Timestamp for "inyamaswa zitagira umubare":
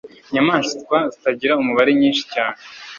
0.29-1.89